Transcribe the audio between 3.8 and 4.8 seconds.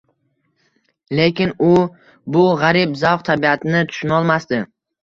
tushunolmasdi.